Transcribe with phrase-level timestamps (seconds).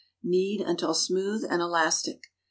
[0.23, 2.23] Knead until smooth and elastic.